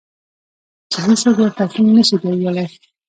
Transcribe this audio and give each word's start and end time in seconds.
چې 0.91 0.97
هېڅوک 1.05 1.35
ورته 1.39 1.63
ټینګ 1.71 1.89
نشي 1.97 2.15
درېدلای. 2.21 2.67